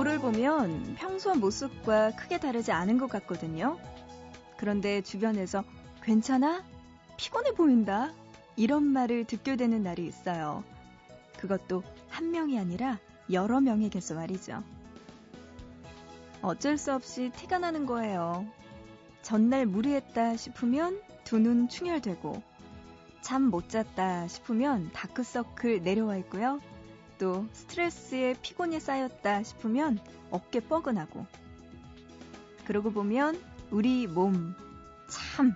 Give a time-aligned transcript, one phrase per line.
[0.00, 3.78] 거울을 보면 평소 모습과 크게 다르지 않은 것 같거든요.
[4.56, 5.62] 그런데 주변에서
[6.02, 6.64] 괜찮아?
[7.18, 8.10] 피곤해 보인다.
[8.56, 10.64] 이런 말을 듣게 되는 날이 있어요.
[11.38, 12.98] 그것도 한 명이 아니라
[13.30, 14.62] 여러 명에게서 말이죠.
[16.40, 18.46] 어쩔 수 없이 티가 나는 거예요.
[19.20, 22.42] 전날 무리했다 싶으면 두 눈 충혈되고
[23.20, 26.60] 잠 못 잤다 싶으면 다크서클 내려와 있고요.
[27.20, 30.00] 또 스트레스에 피곤이 쌓였다 싶으면
[30.32, 31.26] 어깨 뻐근하고
[32.64, 34.56] 그러고 보면 우리 몸
[35.10, 35.54] 참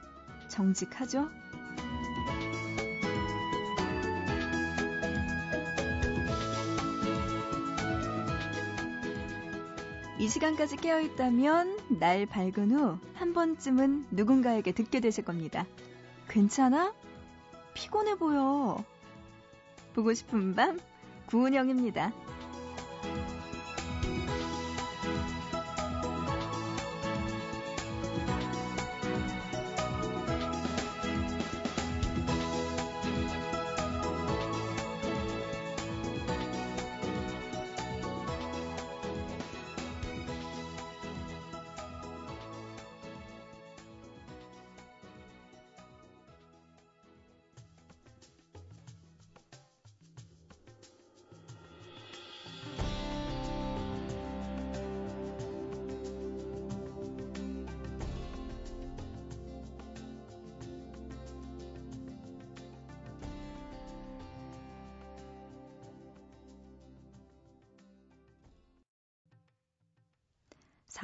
[0.49, 1.31] 정직하죠?
[10.19, 15.67] 이 시간까지 깨어있다면 날 밝은 후 한 번쯤은 누군가에게 듣게 되실 겁니다.
[16.29, 16.95] 괜찮아?
[17.75, 18.85] 피곤해 보여.
[19.95, 20.81] 보고 싶은 밤
[21.27, 22.13] 구은영입니다.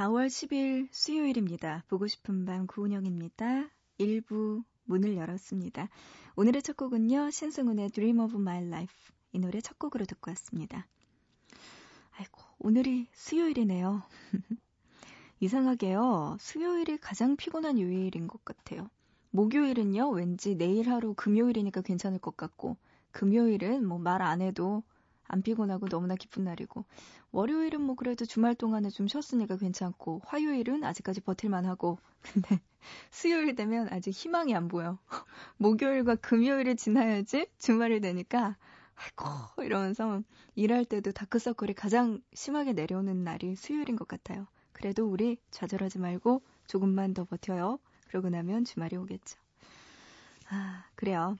[0.01, 1.85] 4월 10일 수요일입니다.
[1.87, 3.69] 보고 싶은 밤 구은영입니다.
[3.99, 5.91] 1부 문을 열었습니다.
[6.37, 7.29] 오늘의 첫 곡은요.
[7.29, 8.97] 신승훈의 Dream of My Life
[9.33, 10.87] 이 노래 첫 곡으로 듣고 왔습니다.
[12.17, 14.03] 아이고 오늘이 수요일이네요.
[15.41, 16.39] 이상하게요.
[16.41, 18.89] 수요일이 가장 피곤한 요일인 것 같아요.
[19.33, 20.09] 목요일은요.
[20.13, 22.79] 왠지 내일 하루 금요일이니까 괜찮을 것 같고
[23.13, 24.83] 금요일은 뭐 말 안 해도
[25.31, 26.85] 안 피곤하고 너무나 기쁜 날이고
[27.33, 32.61] 월요일은 뭐 그래도 주말 동안에 좀 쉬었으니까 괜찮고 화요일은 아직까지 버틸만 하고 근데
[33.11, 34.99] 수요일 되면 아직 희망이 안 보여.
[35.59, 38.57] 목요일과 금요일이 지나야지 주말이 되니까
[38.95, 40.23] 아이고 이러면서
[40.55, 44.47] 일할 때도 다크서클이 가장 심하게 내려오는 날이 수요일인 것 같아요.
[44.73, 47.79] 그래도 우리 좌절하지 말고 조금만 더 버텨요.
[48.09, 49.39] 그러고 나면 주말이 오겠죠.
[50.49, 51.37] 아, 그래요.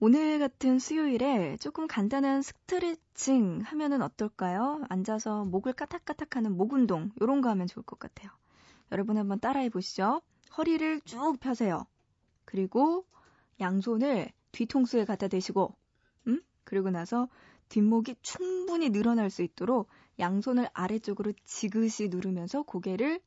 [0.00, 4.84] 오늘 같은 수요일에 조금 간단한 스트레칭 하면은 어떨까요?
[4.88, 8.30] 앉아서 목을 까딱까딱 하는 목 운동, 요런 거 하면 좋을 것 같아요.
[8.92, 10.22] 여러분 한번 따라해 보시죠.
[10.56, 11.84] 허리를 쭉 펴세요.
[12.44, 13.06] 그리고
[13.58, 15.74] 양손을 뒤통수에 갖다 대시고,
[16.28, 16.42] 음?
[16.62, 17.28] 그리고 나서
[17.68, 19.88] 뒷목이 충분히 늘어날 수 있도록
[20.20, 23.20] 양손을 아래쪽으로 지그시 누르면서 고개를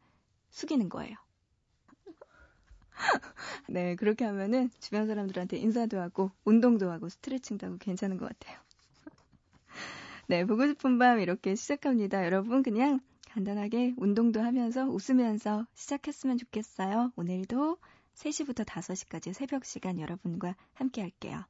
[0.52, 1.18] 숙이는 거예요.
[3.69, 8.57] 네, 그렇게 하면은 주변 사람들한테 인사도 하고 운동도 하고 스트레칭도 하고 괜찮은 것 같아요.
[10.28, 12.25] 네, 보고 싶은 밤 이렇게 시작합니다.
[12.25, 13.00] 여러분 그냥
[13.30, 17.13] 간단하게 운동도 하면서 웃으면서 시작했으면 좋겠어요.
[17.16, 17.78] 오늘도
[18.16, 21.44] 3시부터 5시까지 새벽 시간 여러분과 함께 할게요.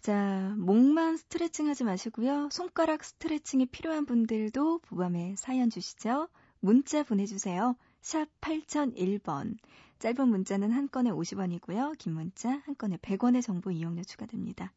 [0.00, 2.48] 자, 목만 스트레칭 하지 마시고요.
[2.50, 6.28] 손가락 스트레칭이 필요한 분들도 보밤에 사연 주시죠.
[6.60, 7.76] 문자 보내주세요.
[8.00, 9.56] 샵 8001번.
[10.00, 11.96] 짧은 문자는 한 건에 50원이고요.
[11.98, 14.72] 긴 문자 한 건에 100원의 정보 이용료 추가됩니다.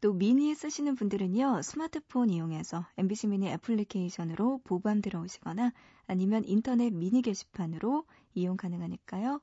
[0.00, 1.62] 또 미니 쓰시는 분들은요.
[1.62, 5.72] 스마트폰 이용해서 MBC 미니 애플리케이션으로 보밤 들어오시거나
[6.06, 8.04] 아니면 인터넷 미니 게시판으로
[8.34, 9.40] 이용 가능하니까요.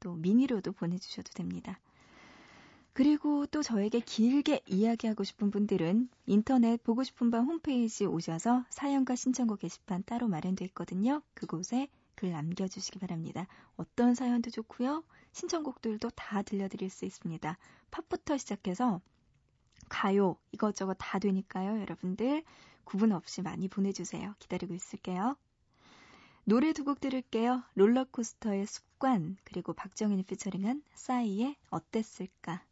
[0.00, 1.78] 또 미니로도 보내주셔도 됩니다.
[2.94, 9.60] 그리고 또 저에게 길게 이야기하고 싶은 분들은 인터넷 보고 싶은 밤 홈페이지 오셔서 사연과 신청곡
[9.60, 11.22] 게시판 따로 마련되어 있거든요.
[11.34, 13.46] 그곳에 글 남겨주시기 바랍니다.
[13.76, 15.04] 어떤 사연도 좋고요.
[15.32, 17.58] 신청곡들도 다 들려드릴 수 있습니다.
[17.90, 19.00] 팝부터 시작해서
[19.88, 21.80] 가요 이것저것 다 되니까요.
[21.80, 22.42] 여러분들
[22.84, 24.34] 구분 없이 많이 보내주세요.
[24.38, 25.36] 기다리고 있을게요.
[26.44, 27.62] 노래 두 곡 들을게요.
[27.74, 32.62] 롤러코스터의 습관 그리고 박정현이 피처링한 싸이의 어땠을까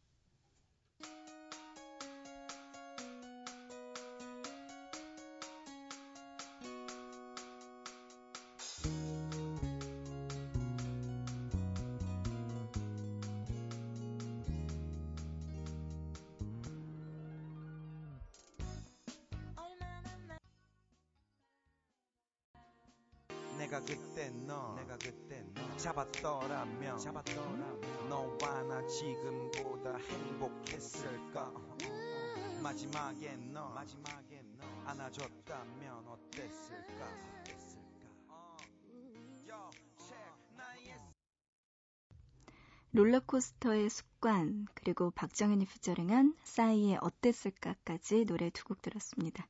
[42.95, 49.47] 롤러코스터의 습관 그리고 박정현이 피처링한 싸이의 어땠을까까지 노래 두 곡 들었습니다.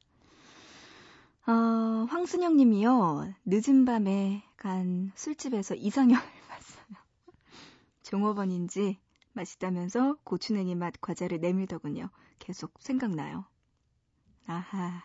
[1.47, 1.53] 어,
[2.09, 3.35] 황순영 님이요.
[3.45, 6.19] 늦은 밤에 간 술집에서 이상형을
[6.49, 6.97] 봤어요.
[8.03, 8.99] 종업원인지
[9.35, 12.09] 맛있다면서 고추냉이 맛 과자를 내밀더군요.
[12.39, 13.45] 계속 생각나요.
[14.47, 15.03] 아하.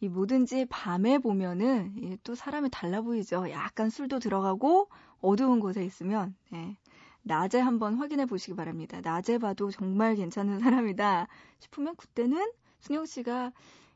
[0.00, 3.50] 이 뭐든지 밤에 보면은 또 사람이 달라 보이죠.
[3.50, 4.88] 약간 술도 들어가고
[5.20, 6.78] 어두운 곳에 있으면 네.
[7.24, 9.00] 낮에 한번 확인해 보시기 바랍니다.
[9.02, 11.26] 낮에 봐도 정말 괜찮은 사람이다
[11.58, 13.52] 싶으면 그때는 승영 씨가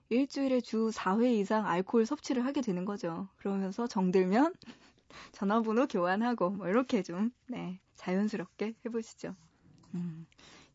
[0.09, 3.29] 일주일에 주 4회 이상 알코올 섭취를 하게 되는 거죠.
[3.37, 4.55] 그러면서 정들면
[5.33, 9.37] 전화번호 교환하고 뭐 이렇게 좀 네, 자연스럽게 해보시죠.
[9.95, 10.27] 음,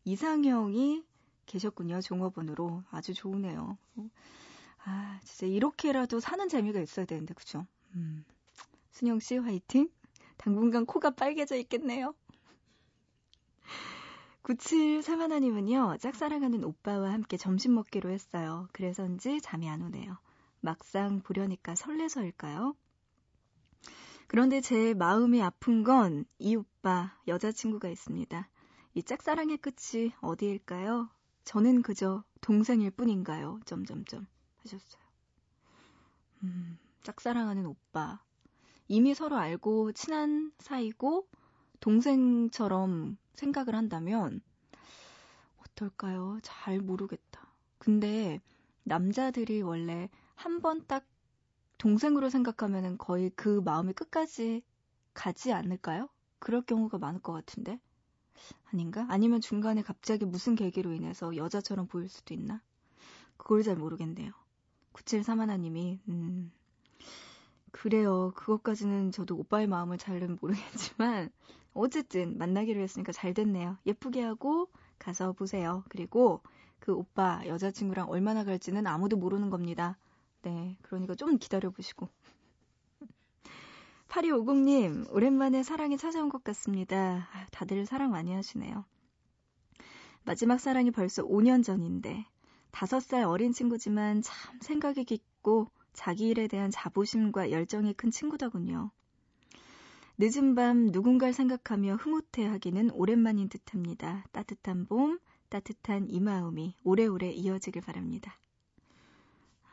[0.04, 1.02] 이상형이
[1.46, 2.00] 계셨군요.
[2.00, 3.76] 종업원으로 아주 좋으네요.
[4.84, 7.66] 아 진짜 이렇게라도 사는 재미가 있어야 되는데 그죠?
[7.94, 8.24] 음,
[8.92, 9.88] 순영 씨 화이팅.
[10.36, 12.14] 당분간 코가 빨개져 있겠네요.
[14.44, 18.68] 9731님은요, 짝사랑하는 오빠와 함께 점심 먹기로 했어요.
[18.72, 20.18] 그래서인지 잠이 안 오네요.
[20.60, 22.76] 막상 보려니까 설레서일까요?
[24.26, 28.48] 그런데 제 마음이 아픈 건 이 오빠 여자친구가 있습니다.
[28.94, 31.08] 이 짝사랑의 끝이 어디일까요?
[31.44, 33.60] 저는 그저 동생일 뿐인가요?
[33.64, 34.26] 점점점
[34.58, 35.02] 하셨어요.
[36.42, 38.22] 음, 짝사랑하는 오빠.
[38.88, 41.26] 이미 서로 알고 친한 사이고
[41.80, 44.40] 동생처럼 생각을 한다면
[45.62, 46.38] 어떨까요?
[46.42, 47.46] 잘 모르겠다.
[47.78, 48.40] 근데
[48.84, 51.04] 남자들이 원래 한 번 딱
[51.78, 54.62] 동생으로 생각하면은 거의 그 마음이 끝까지
[55.14, 56.08] 가지 않을까요?
[56.38, 57.80] 그럴 경우가 많을 것 같은데.
[58.72, 59.06] 아닌가?
[59.10, 62.62] 아니면 중간에 갑자기 무슨 계기로 인해서 여자처럼 보일 수도 있나?
[63.36, 64.32] 그걸 잘 모르겠네요.
[64.92, 66.52] 9731님이, 음,
[67.72, 68.32] 그래요.
[68.36, 71.30] 그것까지는 저도 오빠의 마음을 잘은 모르겠지만,
[71.74, 73.76] 어쨌든 만나기로 했으니까 잘 됐네요.
[73.84, 74.68] 예쁘게 하고
[74.98, 75.84] 가서 보세요.
[75.88, 76.40] 그리고
[76.78, 79.98] 그 오빠 여자친구랑 얼마나 갈지는 아무도 모르는 겁니다.
[80.42, 80.76] 네.
[80.82, 82.08] 그러니까 좀 기다려보시고.
[84.08, 87.28] 8250님, 오랜만에 사랑이 찾아온 것 같습니다.
[87.50, 88.84] 다들 사랑 많이 하시네요.
[90.24, 92.26] 마지막 사랑이 벌써 5년 전인데,
[92.70, 98.90] 5살 어린 친구지만 참 생각이 깊고 자기 일에 대한 자부심과 열정이 큰 친구더군요.
[100.18, 104.24] 늦은 밤 누군가를 생각하며 흐뭇해하기는 오랜만인 듯합니다.
[104.32, 105.18] 따뜻한 봄,
[105.48, 108.38] 따뜻한 이 마음이 오래오래 이어지길 바랍니다.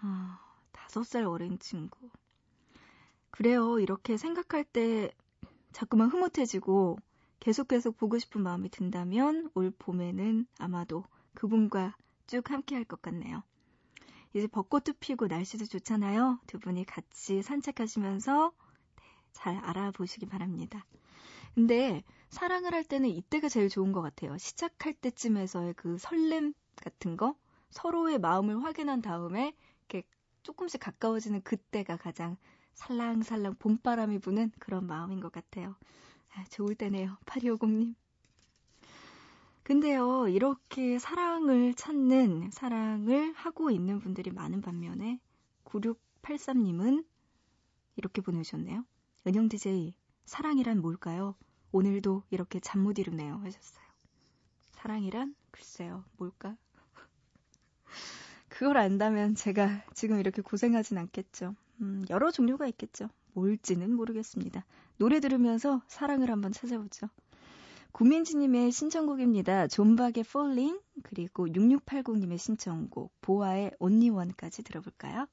[0.01, 0.39] 아,
[0.71, 2.09] 다섯 살 어린 친구.
[3.29, 3.79] 그래요.
[3.79, 5.11] 이렇게 생각할 때
[5.71, 6.97] 자꾸만 흐뭇해지고
[7.39, 11.05] 계속 계속 보고 싶은 마음이 든다면 올 봄에는 아마도
[11.35, 11.95] 그분과
[12.27, 13.43] 쭉 함께 할 것 같네요.
[14.33, 16.39] 이제 벚꽃도 피고 날씨도 좋잖아요.
[16.47, 18.53] 두 분이 같이 산책하시면서
[19.41, 20.85] 잘 알아보시기 바랍니다.
[21.55, 24.37] 근데 사랑을 할 때는 이때가 제일 좋은 것 같아요.
[24.37, 27.35] 시작할 때쯤에서의 그 설렘 같은 거,
[27.71, 30.07] 서로의 마음을 확인한 다음에 이렇게
[30.43, 32.37] 조금씩 가까워지는 그때가 가장
[32.75, 35.75] 살랑살랑 봄바람이 부는 그런 마음인 것 같아요.
[36.35, 37.17] 아, 좋을 때네요.
[37.25, 37.95] 8250님.
[39.63, 45.19] 근데요, 이렇게 사랑을 찾는, 사랑을 하고 있는 분들이 많은 반면에
[45.65, 47.03] 9683님은
[47.95, 48.85] 이렇게 보내주셨네요.
[49.27, 49.93] 은영 DJ,
[50.25, 51.35] 사랑이란 뭘까요?
[51.71, 53.35] 오늘도 이렇게 잠 못 이루네요.
[53.43, 53.85] 하셨어요.
[54.71, 55.35] 사랑이란?
[55.51, 56.57] 글쎄요, 뭘까?
[58.49, 61.55] 그걸 안다면 제가 지금 이렇게 고생하진 않겠죠.
[61.81, 63.09] 음, 여러 종류가 있겠죠.
[63.33, 64.65] 뭘지는 모르겠습니다.
[64.97, 67.07] 노래 들으면서 사랑을 한번 찾아보죠.
[67.91, 69.67] 구민지님의 신청곡입니다.
[69.67, 75.27] 존박의 Falling 그리고 6680님의 신청곡 보아의 Only One까지 들어볼까요?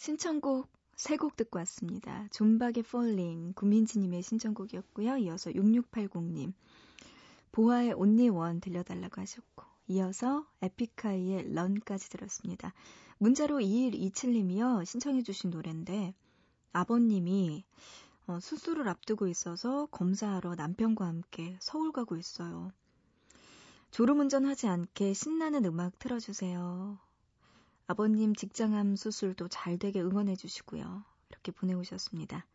[0.00, 0.66] 신청곡
[0.96, 2.26] 세 곡 듣고 왔습니다.
[2.30, 5.18] 존박의 Falling, 구민지님의 신청곡이었고요.
[5.18, 6.54] 이어서 6680님,
[7.52, 12.72] 보아의 온리 원 들려달라고 하셨고 이어서 에픽하이의 런까지 들었습니다.
[13.18, 16.14] 문자로 2127님이요 신청해 주신 노래인데
[16.72, 17.66] 아버님이
[18.26, 22.72] 어, 수술을 앞두고 있어서 검사하러 남편과 함께 서울 가고 있어요.
[23.90, 27.09] 졸음운전하지 않게 신나는 음악 틀어주세요.
[27.90, 31.02] 아버님 직장암 수술도 잘 되게 응원해 주시고요.
[31.28, 32.46] 이렇게 보내오셨습니다.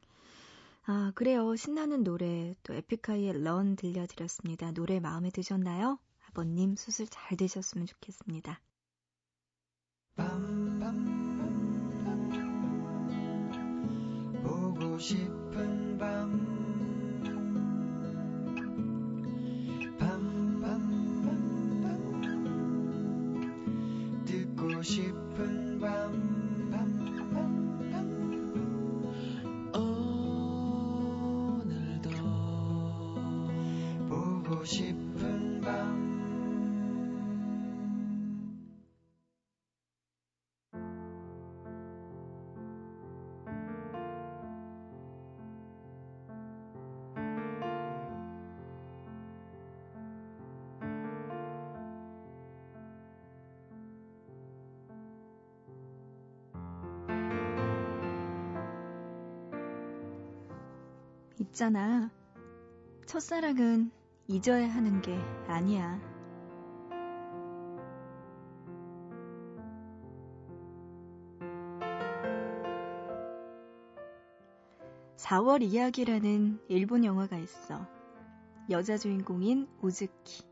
[0.85, 1.57] 아, 그래요.
[1.57, 4.71] 신나는 노래, 또 에픽하이의 런 들려드렸습니다.
[4.71, 5.99] 노래 마음에 드셨나요?
[6.29, 8.61] 아버님 수술 잘 되셨으면 좋겠습니다.
[10.15, 11.11] 밤밤밤밤
[14.41, 16.55] 보고 싶은 밤
[19.99, 21.05] 밤밤밤밤
[24.25, 25.14] 듣고 싶은
[61.55, 62.11] 있잖아.
[63.05, 63.89] 첫사랑은
[64.27, 66.01] 잊어야 하는 게 아니야.
[75.15, 77.87] (4월) 이야기라는 일본 영화가 있어
[78.69, 80.43] 여자 주인공인 우즈키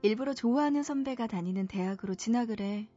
[0.00, 2.88] 일부러 좋아하는 선배가 다니는 대학으로 진학을 해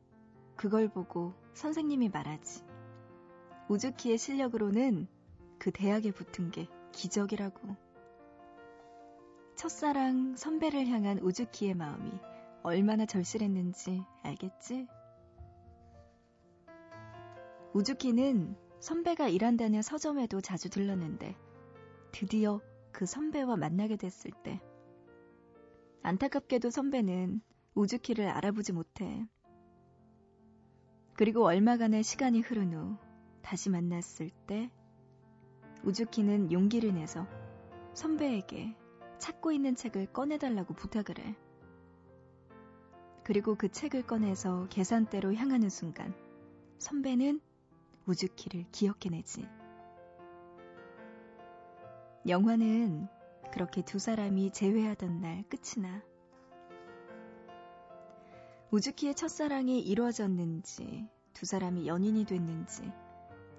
[0.56, 2.64] 그걸 보고 선생님이 말하지
[3.68, 5.08] 우즈키의 실력으로는
[5.60, 7.76] 그 대학에 붙은 게 기적이라고.
[9.56, 12.12] 첫사랑 선배를 향한 우즈키의 마음이
[12.64, 14.88] 얼마나 절실했는지 알겠지?
[17.74, 21.36] 우즈키는 선배가 일한다는 서점에도 자주 들렀는데
[22.14, 22.62] 드디어
[22.92, 24.62] 그 선배와 만나게 됐을 때
[26.02, 27.42] 안타깝게도 선배는
[27.76, 29.26] 우즈키를 알아보지 못해.
[31.16, 32.98] 그리고 얼마간의 시간이 흐른 후
[33.42, 34.72] 다시 만났을 때
[35.84, 37.26] 우즈키는 용기를 내서
[37.94, 38.76] 선배에게
[39.18, 41.36] 찾고 있는 책을 꺼내달라고 부탁을 해.
[43.24, 46.14] 그리고 그 책을 꺼내서 계산대로 향하는 순간
[46.80, 47.42] 선배는
[48.06, 49.48] 우즈키를 기억해내지.
[52.28, 53.08] 영화는
[53.52, 56.04] 그렇게 두 사람이 재회하던 날 끝이 나.
[58.72, 62.92] 우즈키의 첫사랑이 이루어졌는지, 두 사람이 연인이 됐는지,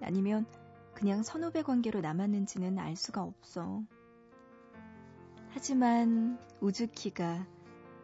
[0.01, 0.47] 아니면
[0.95, 3.83] 그냥 선후배 관계로 남았는지는 알 수가 없어.
[5.51, 7.47] 하지만 우즈키가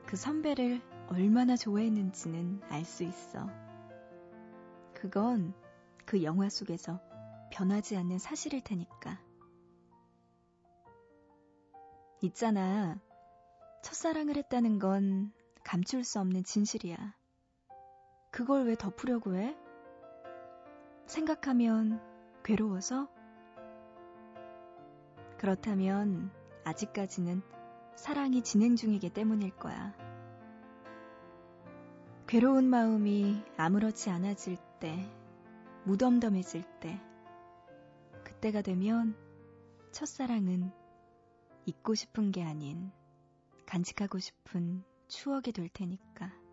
[0.06, 3.48] 그 선배를 얼마나 좋아했는지는 알 수 있어.
[4.94, 5.54] 그건
[6.04, 7.00] 그 영화 속에서
[7.52, 9.20] 변하지 않는 사실일 테니까.
[12.22, 12.98] 있잖아.
[13.82, 17.14] 첫사랑을 했다는 건 감출 수 없는 진실이야.
[18.30, 19.56] 그걸 왜 덮으려고 해?
[21.06, 22.00] 생각하면
[22.46, 23.08] 괴로워서?
[25.36, 26.30] 그렇다면
[26.62, 27.42] 아직까지는
[27.96, 29.92] 사랑이 진행 중이기 때문일 거야.
[32.28, 35.12] 괴로운 마음이 아무렇지 않아질 때,
[35.86, 37.00] 무덤덤해질 때,
[38.22, 39.16] 그때가 되면
[39.90, 40.70] 첫사랑은
[41.64, 42.92] 잊고 싶은 게 아닌
[43.66, 46.45] 간직하고 싶은 추억이 될 테니까.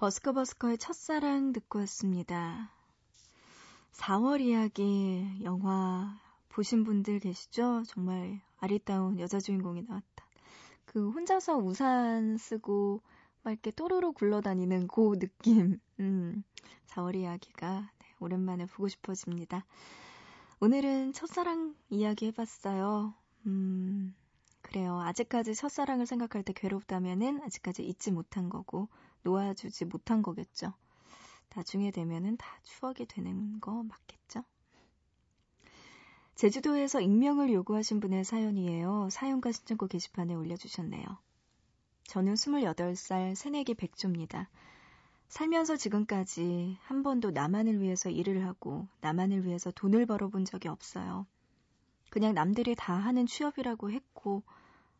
[0.00, 2.70] 버스커버스커의 첫사랑 듣고 왔습니다.
[3.92, 7.82] 4월 이야기 영화 보신 분들 계시죠?
[7.86, 10.24] 정말 아리따운 여자 주인공이 나왔다.
[10.86, 13.02] 그 혼자서 우산 쓰고
[13.42, 15.78] 막 이렇게 또르르 굴러다니는 그 느낌.
[16.00, 16.44] 음,
[16.86, 19.66] 4월 이야기가 네, 오랜만에 보고 싶어집니다.
[20.60, 23.12] 오늘은 첫사랑 이야기 해봤어요.
[23.44, 24.14] 음,
[24.62, 24.98] 그래요.
[25.00, 28.88] 아직까지 첫사랑을 생각할 때 괴롭다면은 아직까지 잊지 못한 거고,
[29.22, 30.72] 놓아주지 못한 거겠죠.
[31.54, 34.44] 나중에 되면은 다 추억이 되는 거 맞겠죠?
[36.36, 39.08] 제주도에서 익명을 요구하신 분의 사연이에요.
[39.10, 41.04] 사연과 신청곡 게시판에 올려주셨네요.
[42.04, 44.48] 저는 28살 새내기 백조입니다.
[45.28, 51.26] 살면서 지금까지 한 번도 나만을 위해서 일을 하고 나만을 위해서 돈을 벌어본 적이 없어요.
[52.10, 54.42] 그냥 남들이 다 하는 취업이라고 했고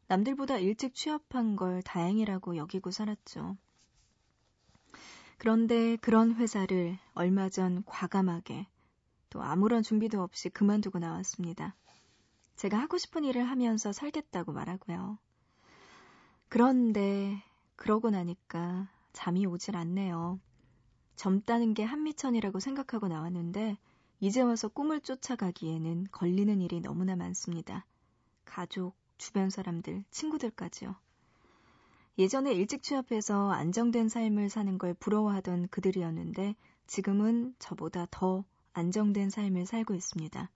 [0.06, 3.56] 남들보다 일찍 취업한 걸 다행이라고 여기고 살았죠.
[5.40, 8.66] 그런데 그런 회사를 얼마 전 과감하게
[9.30, 11.74] 또 아무런 준비도 없이 그만두고 나왔습니다.
[12.56, 15.16] 제가 하고 싶은 일을 하면서 살겠다고 말하고요.
[16.50, 17.42] 그런데
[17.76, 20.38] 그러고 나니까 잠이 오질 않네요.
[21.16, 23.78] 젊다는 게 한미천이라고 생각하고 나왔는데
[24.20, 27.86] 이제 와서 꿈을 쫓아가기에는 걸리는 일이 너무나 많습니다.
[28.44, 30.96] 가족, 주변 사람들, 친구들까지요.
[32.20, 36.54] 예전에 일찍 취업해서 안정된 삶을 사는 걸 부러워하던 그들이었는데
[36.86, 40.50] 지금은 저보다 더 안정된 삶을 살고 있습니다.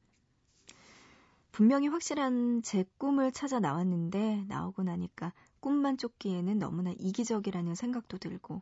[1.52, 8.60] 분명히 확실한 제 꿈을 찾아 나왔는데 나오고 나니까 꿈만 쫓기에는 너무나 이기적이라는 생각도 들고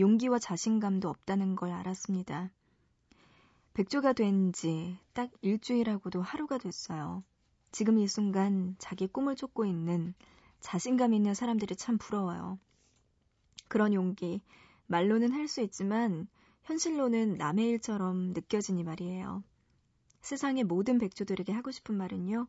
[0.00, 2.50] 용기와 자신감도 없다는 걸 알았습니다.
[3.74, 7.22] 백조가 된 지 딱 일주일하고도 하루가 됐어요.
[7.70, 10.14] 지금 이 순간 자기 꿈을 쫓고 있는
[10.62, 12.58] 자신감 있는 사람들이 참 부러워요.
[13.68, 14.40] 그런 용기,
[14.86, 16.28] 말로는 할 수 있지만
[16.62, 19.42] 현실로는 남의 일처럼 느껴지니 말이에요.
[20.22, 22.46] 세상의 모든 백조들에게 하고 싶은 말은요.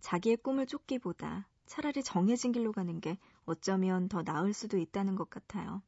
[0.00, 5.82] 자기의 꿈을 쫓기보다 차라리 정해진 길로 가는 게 어쩌면 더 나을 수도 있다는 것 같아요.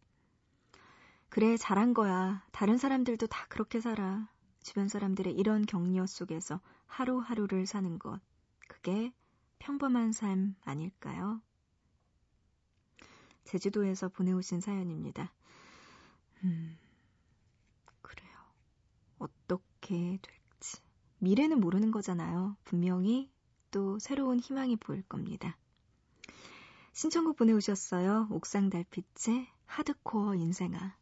[1.29, 2.45] 그래, 잘한 거야.
[2.53, 4.29] 다른 사람들도 다 그렇게 살아.
[4.63, 8.21] 주변 사람들의 이런 격려 속에서 하루하루를 사는 것.
[8.67, 9.13] 그게
[9.61, 11.41] 평범한 삶 아닐까요?
[13.49, 15.33] 제주도에서 보내오신 사연입니다.
[16.45, 16.77] 음,
[18.03, 18.31] 그래요.
[19.19, 20.83] 어떻게 될지.
[21.19, 22.57] 미래는 모르는 거잖아요.
[22.65, 23.31] 분명히
[23.71, 25.57] 또 새로운 희망이 보일 겁니다.
[26.93, 28.29] 신청곡 보내오셨어요.
[28.31, 30.98] 옥상 달빛의 하드코어 인생아.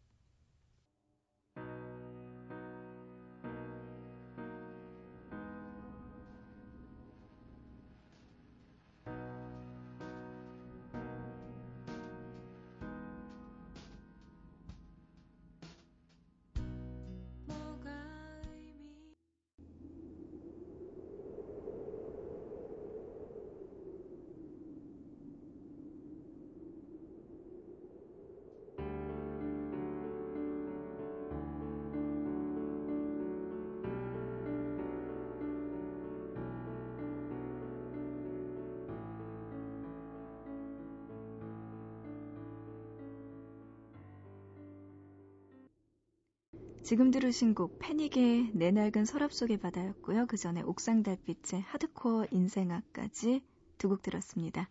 [46.87, 50.27] 지금 들으신 곡 패닉의 내 낡은 서랍 속의 바다였고요.
[50.27, 53.42] 그 전에 옥상 달빛의 하드코어 인생아까지
[53.77, 54.68] 두 곡 들었습니다.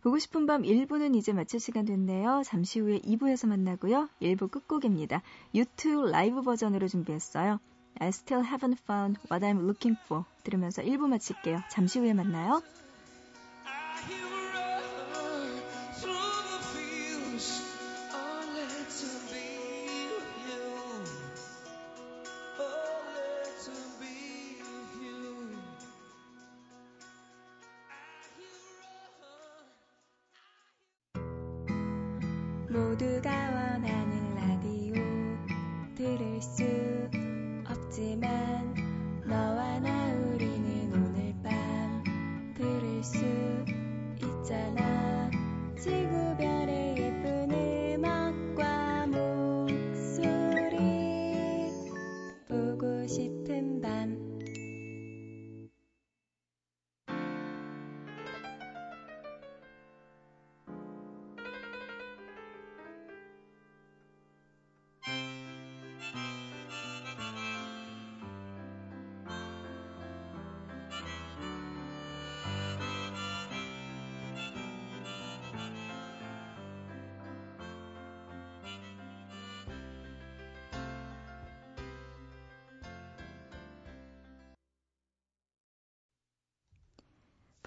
[0.00, 2.40] 보고 싶은 밤 1부는 이제 마칠 시간 됐네요.
[2.46, 4.08] 잠시 후에 2부에서 만나고요.
[4.22, 5.20] 1부 끝곡입니다.
[5.54, 7.60] 유튜브 라이브 버전으로 준비했어요.
[7.98, 11.60] I still haven't found what I'm looking for 들으면서 1부 마칠게요.
[11.70, 12.62] 잠시 후에 만나요.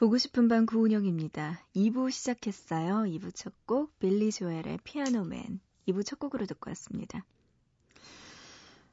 [0.04, 1.62] 보고 싶은 밤 구은영입니다.
[1.78, 3.04] 2부 시작했어요.
[3.10, 7.24] 2부 첫 곡 빌리 조엘의 피아노맨 2부 첫 곡으로 듣고 왔습니다.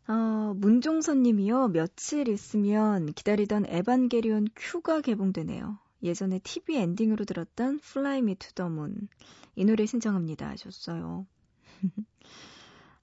[0.06, 1.70] 어, 문종선 님이요.
[1.70, 5.80] 며칠 있으면 기다리던 에반게리온 큐가 개봉되네요.
[6.04, 9.08] 예전에 TV 엔딩으로 들었던 Fly Me to the Moon.
[9.56, 10.48] 이 노래 신청합니다.
[10.50, 11.26] 하셨어요.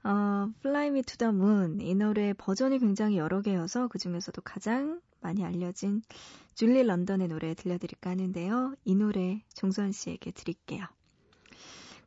[0.06, 1.82] 어, Fly Me to the Moon.
[1.82, 6.01] 이 노래 버전이 굉장히 여러 개여서 그 중에서도 가장 많이 알려진
[6.56, 8.75] 줄리 런던의 노래 들려드릴까 하는데요.
[8.86, 10.86] 이 노래 종선 씨에게 드릴게요.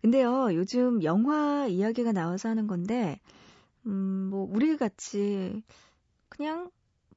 [0.02, 3.20] 근데요, 요즘 영화 이야기가 나와서 하는 건데,
[3.86, 5.62] 음, 뭐, 우리 같이
[6.28, 6.70] 그냥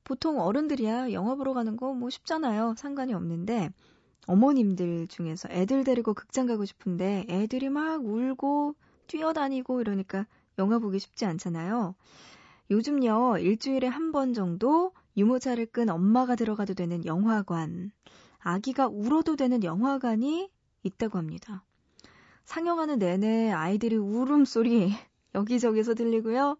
[0.03, 2.75] 보통 어른들이야 영화 보러 가는 거 뭐 쉽잖아요.
[2.77, 3.69] 상관이 없는데,
[4.27, 8.75] 어머님들 중에서 애들 데리고 극장 가고 싶은데 애들이 막 울고
[9.07, 10.25] 뛰어다니고 이러니까
[10.59, 11.95] 영화 보기 쉽지 않잖아요.
[12.71, 17.91] 요즘요, 일주일에 한 번 정도 유모차를 끈 엄마가 들어가도 되는 영화관,
[18.39, 20.49] 아기가 울어도 되는 영화관이
[20.83, 21.63] 있다고 합니다.
[22.45, 24.91] 상영하는 내내 아이들이 울음소리
[25.35, 26.57] 여기저기서 들리고요.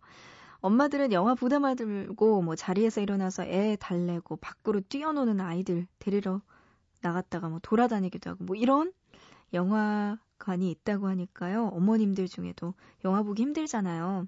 [0.62, 6.42] 엄마들은 영화 부담을 들고 뭐 자리에서 일어나서 애 달래고 밖으로 뛰어노는 아이들 데리러
[7.02, 8.94] 나갔다가 뭐 돌아다니기도 하고 뭐 이런
[9.54, 11.68] 영화관이 있다고 하니까요.
[11.68, 14.28] 어머님들 중에도 영화 보기 힘들잖아요.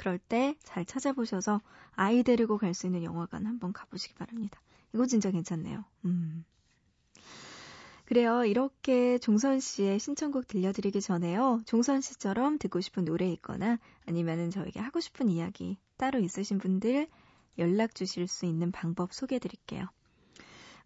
[0.00, 1.60] 그럴 때 잘 찾아보셔서
[1.92, 4.58] 아이 데리고 갈 수 있는 영화관 한번 가보시기 바랍니다.
[4.94, 5.84] 이거 진짜 괜찮네요.
[6.06, 6.44] 음.
[8.06, 8.44] 그래요.
[8.46, 11.60] 이렇게 종선 씨의 신청곡 들려드리기 전에요.
[11.66, 17.06] 종선 씨처럼 듣고 싶은 노래 있거나 아니면은 저에게 하고 싶은 이야기 따로 있으신 분들
[17.58, 19.86] 연락 주실 수 있는 방법 소개해 드릴게요.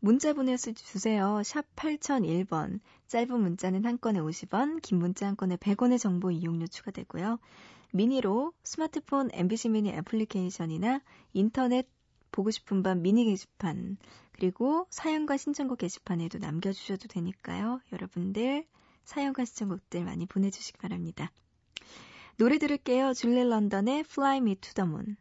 [0.04, 1.42] 문자 보내주세요.
[1.42, 2.80] 샵 8001번.
[3.06, 7.38] 짧은 문자는 한 건에 50원, 긴 문자 한 건에 100원의 정보 이용료 추가되고요.
[7.90, 11.00] 미니로 스마트폰 MBC 미니 애플리케이션이나
[11.32, 11.88] 인터넷
[12.32, 13.96] 보고 싶은 밤 미니 게시판
[14.32, 17.80] 그리고 사연과 신청곡 게시판에도 남겨주셔도 되니까요.
[17.90, 18.66] 여러분들
[19.04, 21.32] 사연과 신청곡들 많이 보내주시기 바랍니다.
[22.36, 23.14] 노래 들을게요.
[23.14, 25.16] 줄리 런던의 Fly Me to the Moon.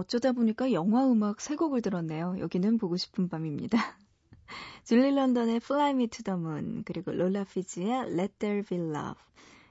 [0.00, 2.36] 어쩌다 보니까 영화 음악 세 곡을 들었네요.
[2.38, 3.78] 여기는 보고 싶은 밤입니다.
[4.84, 9.22] 줄리 런던의 Fly Me to the Moon 그리고 롤라 피지의 Let There Be Love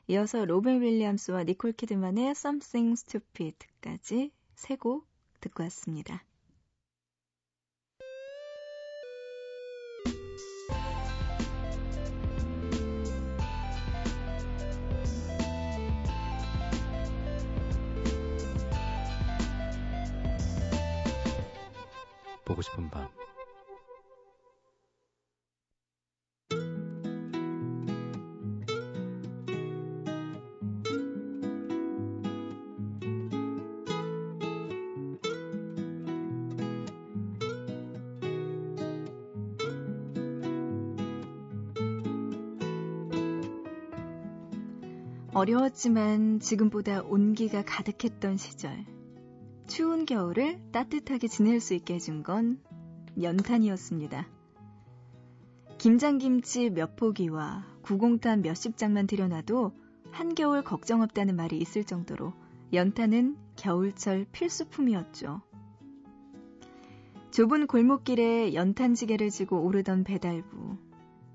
[0.08, 5.08] 이어서 로벤 윌리엄스와 니콜 키드만의 Something Stupid까지 세 곡
[5.42, 6.24] 듣고 왔습니다.
[22.50, 23.08] 보고 싶은 밤
[45.32, 48.84] 어려웠지만 지금보다 온기가 가득했던 시절.
[49.70, 52.60] 추운 겨울을 따뜻하게 지낼 수 있게 해준 건
[53.22, 54.28] 연탄이었습니다.
[55.78, 59.72] 김장김치 몇 포기와 구공탄 몇십 장만 들여놔도
[60.10, 62.34] 한겨울 걱정 없다는 말이 있을 정도로
[62.74, 65.42] 연탄은 겨울철 필수품이었죠.
[67.30, 70.78] 좁은 골목길에 연탄지게를 지고 오르던 배달부,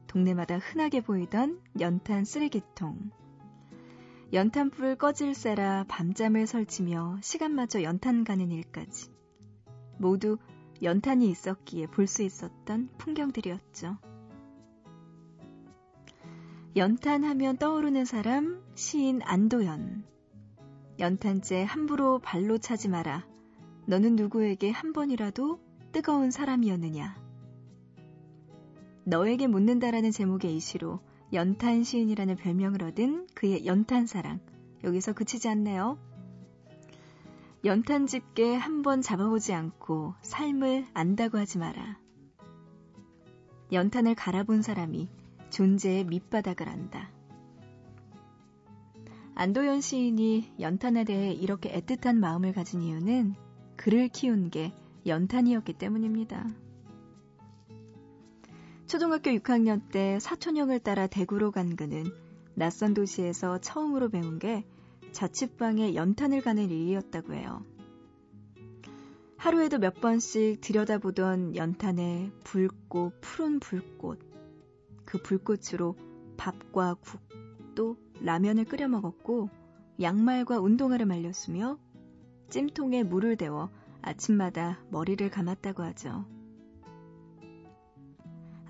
[0.08, 3.12] 동네마다 흔하게 보이던 연탄 쓰레기통,
[4.34, 9.12] 연탄불을 꺼질세라 밤잠을 설치며 시간마저 연탄 가는 일까지
[9.96, 10.38] 모두
[10.82, 13.96] 연탄이 있었기에 볼 수 있었던 풍경들이었죠.
[16.74, 20.02] 연탄하면 떠오르는 사람 시인 안도연.
[20.98, 23.24] 연탄재 함부로 발로 차지 마라.
[23.86, 25.60] 너는 누구에게 한 번이라도
[25.92, 27.16] 뜨거운 사람이었느냐.
[29.04, 30.98] 너에게 묻는다라는 제목의 이 시로
[31.34, 34.38] 연탄 시인이라는 별명을 얻은 그의 연탄 사랑.
[34.84, 35.98] 여기서 그치지 않네요.
[37.64, 41.98] 연탄 집게 한 번 잡아보지 않고 삶을 안다고 하지 마라.
[43.72, 45.08] 연탄을 갈아본 사람이
[45.50, 47.10] 존재의 밑바닥을 안다.
[49.34, 53.34] 안도현 시인이 연탄에 대해 이렇게 애틋한 마음을 가진 이유는
[53.76, 54.72] 그를 키운 게
[55.04, 56.46] 연탄이었기 때문입니다.
[58.86, 62.04] 초등학교 6학년 때 사촌형을 따라 대구로 간 그는
[62.54, 64.64] 낯선 도시에서 처음으로 배운 게
[65.12, 67.64] 자취방에 연탄을 가는 일이었다고 해요.
[69.36, 74.18] 하루에도 몇 번씩 들여다보던 연탄의 붉고 푸른 불꽃.
[75.04, 75.96] 그 불꽃으로
[76.36, 77.20] 밥과 국,
[77.74, 79.50] 또 라면을 끓여 먹었고
[80.00, 81.78] 양말과 운동화를 말렸으며
[82.50, 83.70] 찜통에 물을 데워
[84.02, 86.24] 아침마다 머리를 감았다고 하죠.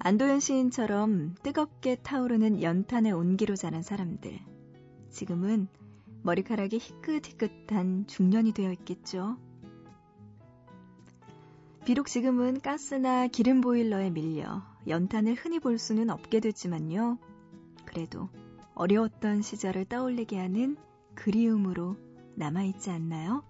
[0.06, 4.38] 안도현 시인처럼 뜨겁게 타오르는 연탄의 온기로 자란 사람들.
[5.08, 5.66] 지금은
[6.22, 9.38] 머리카락이 희끗희끗한 중년이 되어 있겠죠.
[11.86, 17.16] 비록 지금은 가스나 기름 보일러에 밀려 연탄을 흔히 볼 수는 없게 됐지만요.
[17.86, 18.28] 그래도
[18.74, 20.76] 어려웠던 시절을 떠올리게 하는
[21.14, 21.96] 그리움으로
[22.34, 23.42] 남아있지 않나요?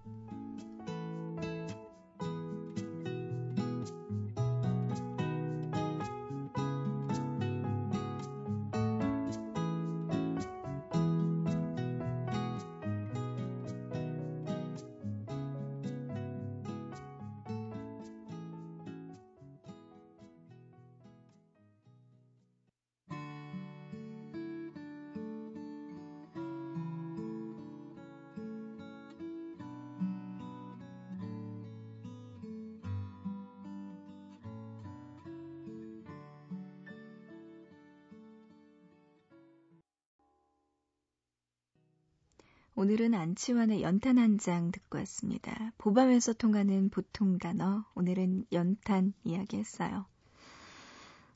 [42.75, 45.71] 오늘은 안치환의 연탄 한 장 듣고 왔습니다.
[45.77, 50.05] 보밤에서 통하는 보통 단어, 오늘은 연탄 이야기 했어요.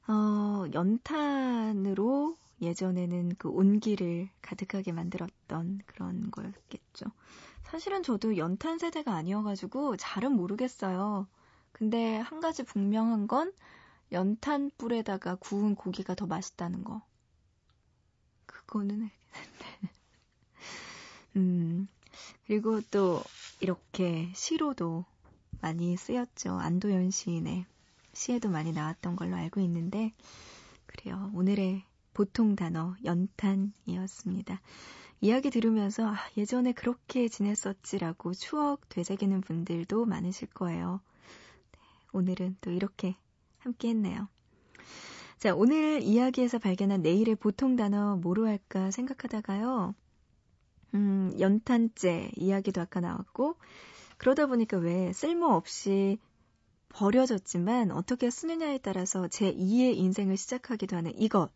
[0.08, 7.06] 어, 연탄으로 예전에는 그 온기를 가득하게 만들었던 그런 거였겠죠.
[7.63, 11.25] 사실은 저도 연탄 세대가 아니어가지고 잘은 모르겠어요.
[11.71, 13.54] 근데 한 가지 분명한 건
[14.12, 17.02] 연탄 불에다가 구운 고기가 더 맛있다는 거.
[18.45, 19.98] 그거는 알겠는데.
[21.39, 21.88] 음,
[22.45, 23.23] 그리고 또
[23.62, 25.06] 이렇게 시로도
[25.62, 26.52] 많이 쓰였죠.
[26.52, 27.65] 안도현 시인의
[28.13, 30.13] 시에도 많이 나왔던 걸로 알고 있는데,
[30.86, 31.32] 그래요.
[31.34, 34.60] 오늘의 보통 단어, 연탄이었습니다.
[35.21, 40.99] 이야기 들으면서 아, 예전에 그렇게 지냈었지라고 추억 되새기는 분들도 많으실 거예요.
[41.71, 41.80] 네,
[42.12, 43.15] 오늘은 또 이렇게
[43.60, 44.28] 함께 했네요.
[45.38, 49.95] 자, 오늘 이야기에서 발견한 내일의 보통 단어 뭐로 할까 생각하다가요.
[50.93, 53.56] 음, 연탄재 이야기도 아까 나왔고,
[54.17, 56.17] 그러다 보니까 왜 쓸모없이
[56.89, 61.52] 버려졌지만 어떻게 쓰느냐에 따라서 제 2의 인생을 시작하기도 하는 이것.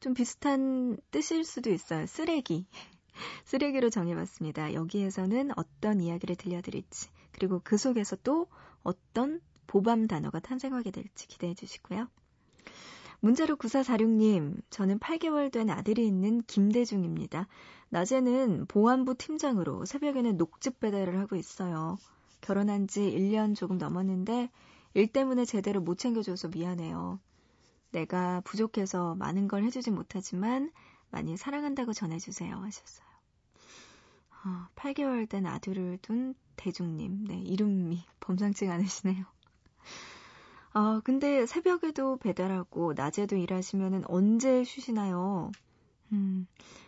[0.00, 2.06] 좀 비슷한 뜻일 수도 있어요.
[2.06, 2.66] 쓰레기.
[3.46, 4.74] 쓰레기로 정해봤습니다.
[4.74, 8.46] 여기에서는 어떤 이야기를 들려드릴지, 그리고 그 속에서 또
[8.82, 12.08] 어떤 보밤 단어가 탄생하게 될지 기대해 주시고요.
[13.22, 17.46] 문자로 9446님, 저는 8개월 된 아들이 있는 김대중입니다.
[17.88, 21.98] 낮에는 보안부 팀장으로 새벽에는 녹즙 배달을 하고 있어요.
[22.40, 24.50] 결혼한 지 1년 조금 넘었는데
[24.94, 27.20] 일 때문에 제대로 못 챙겨줘서 미안해요.
[27.92, 30.72] 내가 부족해서 많은 걸 해주지 못하지만
[31.10, 33.06] 많이 사랑한다고 전해주세요 하셨어요.
[34.44, 39.24] 어, 8개월 된 아들을 둔 대중님, 네, 이름이 범상치가 않으시네요.
[40.74, 45.52] 아, 근데 새벽에도 배달하고 낮에도 일하시면 언제 쉬시나요?
[46.12, 46.46] 음,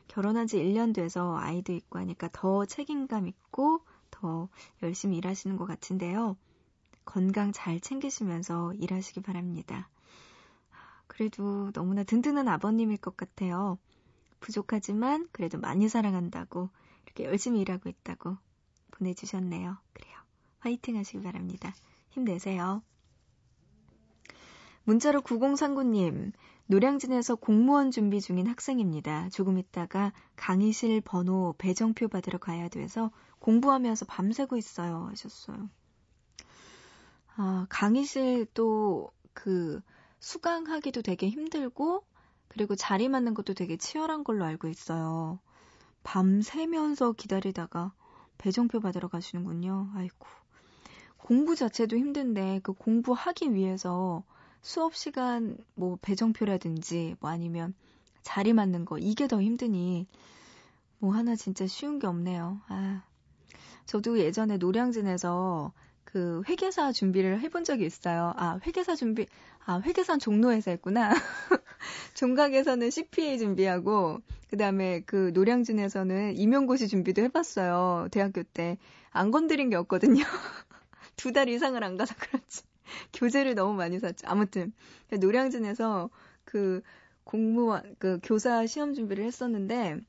[0.09, 4.49] 결혼한 지 1년 돼서 아이도 있고 하니까 더 책임감 있고 더
[4.83, 6.37] 열심히 일하시는 것 같은데요.
[7.05, 9.91] 건강 잘 챙기시면서 일하시기 바랍니다.
[11.07, 13.79] 그래도 너무나 든든한 아버님일 것 같아요.
[14.41, 16.71] 부족하지만 그래도 많이 사랑한다고
[17.05, 18.39] 이렇게 열심히 일하고 있다고
[18.93, 19.77] 보내주셨네요.
[19.93, 20.15] 그래요.
[20.61, 21.75] 화이팅 하시기 바랍니다.
[22.11, 22.83] 힘내세요.
[24.85, 26.33] 문자로 9039님,
[26.67, 29.29] 노량진에서 공무원 준비 중인 학생입니다.
[29.31, 35.09] 조금 있다가 강의실 번호 배정표 받으러 가야 돼서 공부하면서 밤새고 있어요.
[35.11, 35.69] 하셨어요.
[37.37, 39.83] 아, 강의실 또 그
[40.21, 42.05] 수강하기도 되게 힘들고
[42.49, 45.41] 그리고 자리 맞는 것도 되게 치열한 걸로 알고 있어요.
[46.05, 47.93] 밤새면서 기다리다가
[48.39, 49.91] 배정표 받으러 가시는군요.
[49.95, 50.27] 아이고.
[51.19, 54.23] 공부 자체도 힘든데 그 공부하기 위해서
[54.65, 57.75] 수업 시간 뭐 배정표라든지 뭐 아니면
[58.23, 60.07] 자리 맞는 거 이게 더 힘드니
[60.99, 62.63] 뭐 하나 진짜 쉬운 게 없네요.
[62.69, 63.05] 아.
[63.87, 65.73] 저도 예전에 노량진에서
[66.05, 68.33] 그그 회계사 준비를 해본 적이 있어요.
[68.37, 69.27] 아, 회계사 준비,
[69.67, 71.11] 아, 회계사 종로에서 했구나.
[72.15, 78.09] 종각에서는 CPA 준비하고, 그 다음에 그 노량진에서는 임용고시 준비도 해봤어요.
[78.13, 78.79] 대학교 때.
[79.11, 80.25] 안 건드린 게 없거든요.
[81.17, 82.63] 두 달 이상을 안 가서 그렇지.
[83.13, 84.27] 교재를 너무 많이 샀죠.
[84.27, 84.73] 아무튼,
[85.11, 86.11] 노량진에서
[86.45, 86.83] 그
[87.25, 90.01] 공무원, 그 교사 시험 준비를 했었는데,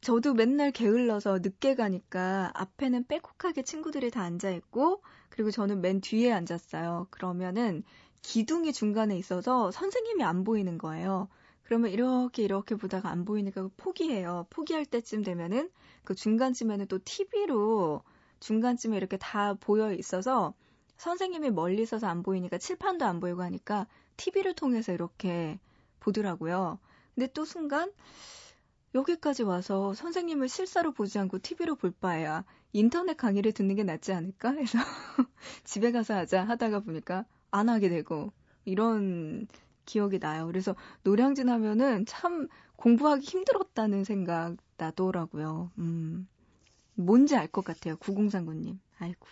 [0.00, 6.32] 저도 맨날 게을러서 늦게 가니까 앞에는 빼곡하게 친구들이 다 앉아 있고, 그리고 저는 맨 뒤에
[6.32, 7.08] 앉았어요.
[7.10, 7.82] 그러면은
[8.22, 11.28] 기둥이 중간에 있어서 선생님이 안 보이는 거예요.
[11.62, 14.46] 그러면 이렇게 이렇게 보다가 안 보이니까 포기해요.
[14.50, 15.70] 포기할 때쯤 되면은
[16.04, 18.02] 그 중간쯤에는 또 TV로
[18.40, 20.54] 중간쯤에 이렇게 다 보여 있어서
[21.00, 23.86] 선생님이 멀리 있어서 안 보이니까 칠판도 안 보이고 하니까
[24.18, 25.58] TV를 통해서 이렇게
[25.98, 26.78] 보더라고요.
[27.14, 27.90] 근데 또 순간
[28.94, 34.50] 여기까지 와서 선생님을 실사로 보지 않고 TV로 볼 바에야 인터넷 강의를 듣는 게 낫지 않을까
[34.60, 34.78] 해서
[35.64, 38.32] 집에 가서 하자 하다가 보니까 안 하게 되고
[38.66, 39.46] 이런
[39.86, 40.46] 기억이 나요.
[40.46, 45.70] 그래서 노량진 하면은 참 공부하기 힘들었다는 생각 나더라고요.
[45.78, 46.28] 음.
[46.94, 47.96] 뭔지 알 것 같아요.
[47.96, 48.78] 9039님.
[48.98, 49.26] 아이고,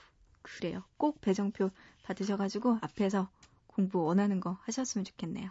[0.57, 0.83] 그래요.
[0.97, 1.71] 꼭 배정표
[2.03, 3.29] 받으셔가지고 앞에서
[3.67, 5.51] 공부 원하는 거 하셨으면 좋겠네요.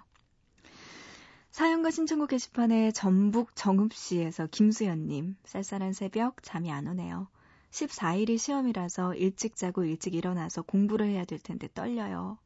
[1.51, 7.27] 사연과 신청곡 게시판에 전북 정읍시에서 김수연님, 쌀쌀한 새벽 잠이 안 오네요.
[7.71, 12.37] 14일이 시험이라서 일찍 자고 일찍 일어나서 공부를 해야 될 텐데 떨려요.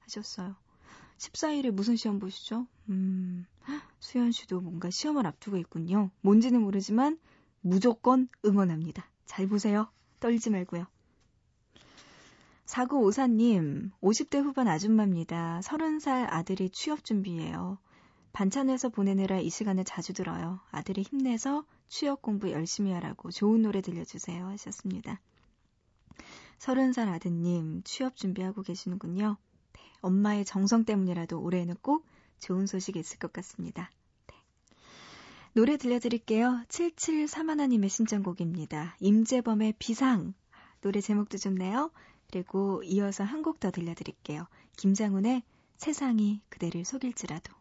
[0.00, 0.56] 하셨어요.
[1.18, 2.66] 14일에 무슨 시험 보시죠?
[2.88, 3.46] 음,
[4.00, 6.10] 수연 씨도 뭔가 시험을 앞두고 있군요.
[6.20, 7.18] 뭔지는 모르지만
[7.60, 9.08] 무조건 응원합니다.
[9.24, 9.88] 잘 보세요.
[10.20, 10.86] 떨지 말고요.
[12.66, 15.60] 4954님, 50대 후반 아줌마입니다.
[15.62, 17.78] 30살 아들이 취업 준비해요.
[18.32, 20.60] 반찬해서 보내느라 이 시간에 자주 들어요.
[20.70, 24.46] 아들이 힘내서 취업 공부 열심히 하라고 좋은 노래 들려주세요.
[24.48, 25.20] 하셨습니다.
[26.58, 29.36] 30살 아드님, 취업 준비하고 계시는군요.
[29.72, 32.04] 네, 엄마의 정성 때문이라도 올해는 꼭
[32.40, 33.90] 좋은 소식이 있을 것 같습니다.
[34.26, 34.34] 네.
[35.54, 36.64] 노래 들려드릴게요.
[36.68, 38.96] 7731님의 신청곡입니다.
[39.00, 40.34] 임재범의 비상.
[40.80, 41.90] 노래 제목도 좋네요.
[42.30, 44.46] 그리고 이어서 한 곡 더 들려드릴게요.
[44.76, 45.42] 김장훈의
[45.78, 47.52] 세상이 그대를 속일지라도.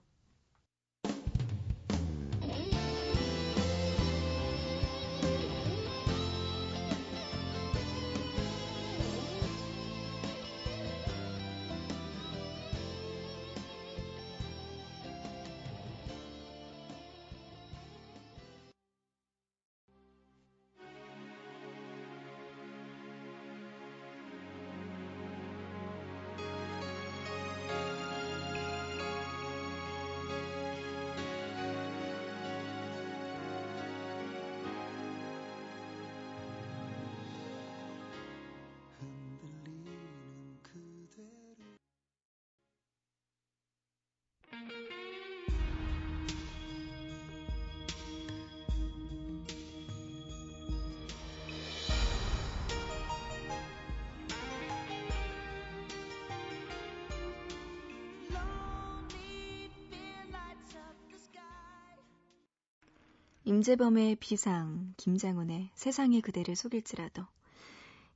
[63.47, 67.27] 임재범의 비상, 김장훈의 세상이 그대를 속일지라도.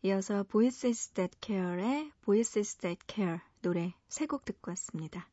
[0.02, 5.30] 이어서 Voices That Care의 Voices That Care 노래 세 곡 듣고 왔습니다.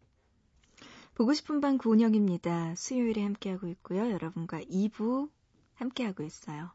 [1.15, 2.75] 보고 싶은 밤 구은영입니다.
[2.75, 4.11] 수요일에 함께하고 있고요.
[4.11, 5.31] 여러분과 2부
[5.77, 6.71] 함께하고 있어요.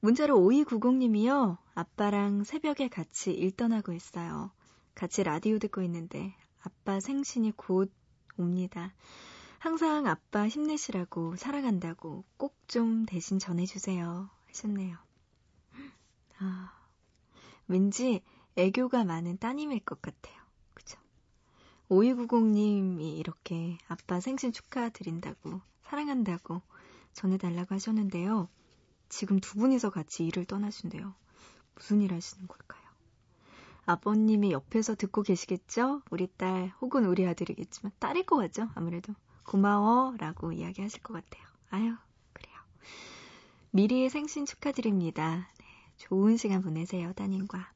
[0.00, 1.58] 문자로 5290님이요.
[1.74, 4.50] 아빠랑 새벽에 같이 일 떠나고 있어요.
[4.94, 7.92] 같이 라디오 듣고 있는데 아빠 생신이 곧
[8.38, 8.94] 옵니다.
[9.62, 14.30] 항상 아빠 힘내시라고 사랑한다고 꼭 좀 대신 전해주세요.
[14.48, 14.96] 하셨네요.
[16.38, 16.72] 아,
[17.68, 18.22] 왠지
[18.56, 20.34] 애교가 많은 따님일 것 같아요.
[20.72, 20.98] 그죠?
[21.90, 26.62] 5290님이 이렇게 아빠 생신 축하드린다고, 사랑한다고
[27.12, 28.48] 전해달라고 하셨는데요.
[29.10, 31.14] 지금 두 분이서 같이 일을 떠나신대요.
[31.74, 32.82] 무슨 일 하시는 걸까요?
[33.84, 36.00] 아버님이 옆에서 듣고 계시겠죠?
[36.10, 38.70] 우리 딸 혹은 우리 아들이겠지만 딸일 것 같죠?
[38.74, 39.14] 아무래도
[39.44, 41.42] 고마워 라고 이야기하실 것 같아요.
[41.70, 41.94] 아유,
[42.32, 42.54] 그래요.
[43.70, 45.48] 미리 생신 축하드립니다.
[45.58, 45.66] 네,
[45.96, 47.72] 좋은 시간 보내세요, 따님과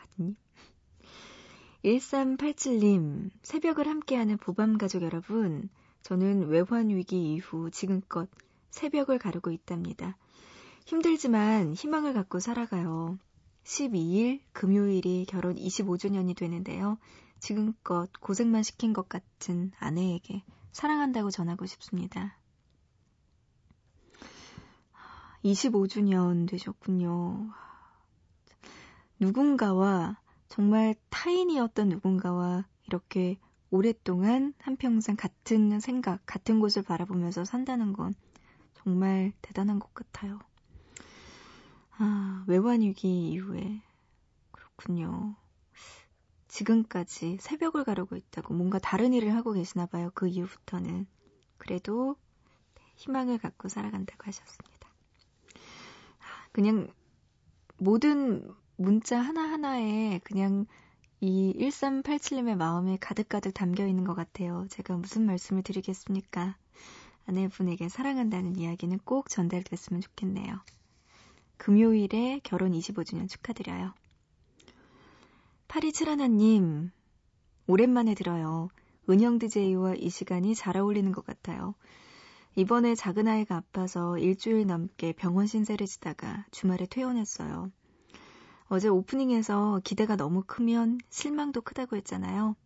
[0.00, 0.36] 아드님.
[1.84, 5.68] 1387님, 새벽을 함께하는 보밤가족 여러분,
[6.02, 8.28] 저는 외환 위기 이후 지금껏
[8.70, 10.16] 새벽을 가르고 있답니다.
[10.86, 13.18] 힘들지만 희망을 갖고 살아가요.
[13.64, 16.98] 12일 금요일이 결혼 25주년이 되는데요.
[17.38, 20.42] 지금껏 고생만 시킨 것 같은 아내에게
[20.72, 22.38] 사랑한다고 전하고 싶습니다.
[25.44, 27.50] 25주년 되셨군요.
[29.20, 33.38] 누군가와 정말 타인이었던 누군가와 이렇게
[33.70, 38.14] 오랫동안 한평생 같은 생각, 같은 곳을 바라보면서 산다는 건
[38.74, 40.38] 정말 대단한 것 같아요.
[41.98, 43.82] 아, 외환위기 이후에.
[44.52, 45.34] 그렇군요.
[46.48, 50.10] 지금까지 새벽을 가르고 있다고 뭔가 다른 일을 하고 계시나 봐요.
[50.14, 51.06] 그 이후부터는.
[51.58, 52.16] 그래도
[52.96, 54.88] 희망을 갖고 살아간다고 하셨습니다.
[56.18, 56.88] 아, 그냥
[57.76, 60.66] 모든 문자 하나하나에 그냥
[61.20, 64.66] 이 1387님의 마음이 가득가득 담겨 있는 것 같아요.
[64.70, 66.56] 제가 무슨 말씀을 드리겠습니까?
[67.26, 70.60] 아내분에게 사랑한다는 이야기는 꼭 전달됐으면 좋겠네요.
[71.56, 73.92] 금요일에 결혼 25주년 축하드려요.
[75.68, 76.90] 8271님,
[77.66, 78.68] 오랜만에 들어요.
[79.08, 81.74] 은영 DJ와 이 시간이 잘 어울리는 것 같아요.
[82.56, 87.70] 이번에 작은 아이가 아파서 일주일 넘게 병원 신세를 지다가 주말에 퇴원했어요.
[88.68, 92.56] 어제 오프닝에서 기대가 너무 크면 실망도 크다고 했잖아요.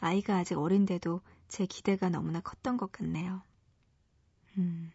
[0.00, 3.42] 아이가 아직 어린데도 제 기대가 너무나 컸던 것 같네요.
[4.56, 4.92] 음,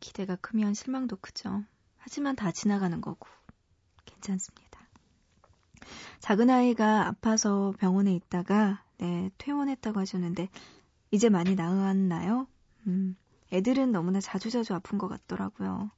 [0.00, 1.64] 기대가 크면 실망도 크죠.
[1.98, 3.26] 하지만 다 지나가는 거고
[4.04, 4.73] 괜찮습니다.
[6.20, 10.48] 작은 아이가 아파서 병원에 있다가 네, 퇴원했다고 하셨는데
[11.10, 12.46] 이제 많이 나았나요?
[12.86, 13.16] 음,
[13.52, 15.90] 애들은 너무나 자주자주 아픈 것 같더라고요.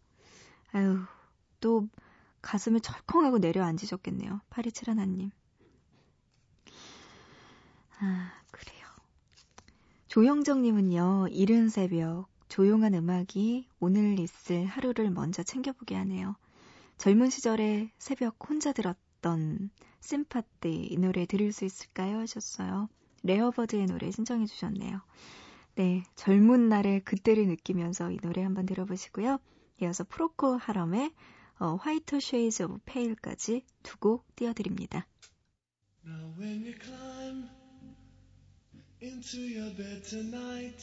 [0.72, 0.98] 아유,
[1.60, 1.88] 또
[2.42, 4.40] 가슴을 철컹하고 내려앉으셨겠네요.
[4.50, 5.30] 8271님.
[7.98, 8.86] 아, 그래요.
[10.08, 16.36] 조영정님은요, 이른 새벽, 조용한 음악이 오늘 있을 하루를 먼저 챙겨보게 하네요.
[16.98, 19.05] 젊은 시절에 새벽 혼자 들었던
[20.00, 22.18] Sympathy 이 노래 들을 수 있을까요?
[22.18, 22.88] 하셨어요.
[23.24, 25.00] Rare Bird의 노래 신청해 주셨네요.
[25.74, 29.38] 네, 젊은 날의 그때를 느끼면서 이 노래 한번 들어보시고요.
[29.82, 31.12] 이어서 Procol Harum의
[31.58, 35.06] A Whiter Shade of Pale까지 두 곡 띄워드립니다.
[36.04, 37.48] Now when you climb
[39.02, 40.82] into your bed tonight,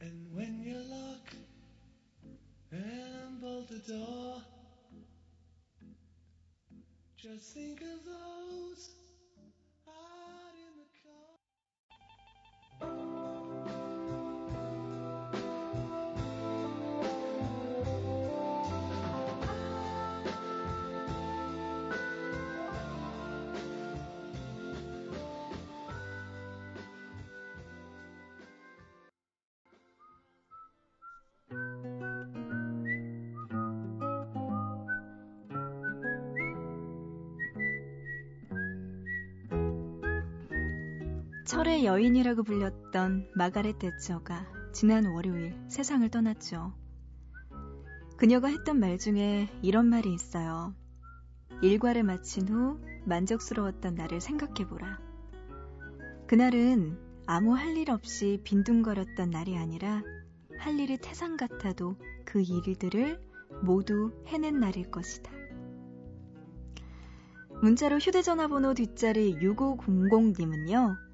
[0.00, 1.34] and when you lock
[2.72, 4.40] and bolt the door,
[7.20, 8.97] just think of those
[41.48, 46.74] 철의 여인이라고 불렸던 마가렛 대처가 지난 월요일 세상을 떠났죠.
[48.18, 50.74] 그녀가 했던 말 중에 이런 말이 있어요.
[51.62, 55.00] 일과를 마친 후 만족스러웠던 날을 생각해보라.
[56.26, 60.02] 그날은 아무 할 일 없이 빈둥거렸던 날이 아니라
[60.58, 61.96] 할 일이 태산 같아도
[62.26, 63.22] 그 일들을
[63.62, 65.32] 모두 해낸 날일 것이다.
[67.62, 71.07] 문자로 휴대전화 번호 뒷자리 6500님은요.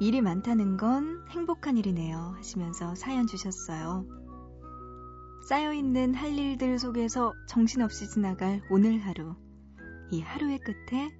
[0.00, 2.34] 일이 많다는 건 행복한 일이네요.
[2.36, 4.06] 하시면서 사연 주셨어요.
[5.48, 9.34] 쌓여있는 할 일들 속에서 정신없이 지나갈 오늘 하루.
[10.10, 11.10] 이 하루의 끝에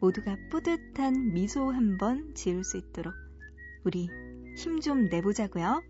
[0.00, 3.14] 모두가 뿌듯한 미소 한 번 지을 수 있도록
[3.84, 4.08] 우리
[4.58, 5.82] 힘 좀 내보자고요.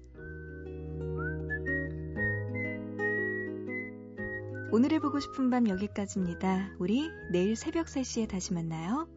[4.73, 6.75] 오늘의 보고 싶은 밤 여기까지입니다.
[6.79, 9.09] 우리 내일 새벽 3시에 다시 만나요.